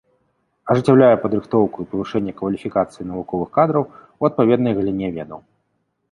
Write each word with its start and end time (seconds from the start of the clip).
Ажыццяўляе 0.73 1.15
падрыхтоўку 1.25 1.77
і 1.83 1.87
павышэнне 1.91 2.33
кваліфікацыі 2.39 3.05
навуковых 3.09 3.49
кадраў 3.59 3.83
у 3.91 4.21
адпаведнай 4.31 4.73
галіне 4.79 5.07
ведаў. 5.19 5.39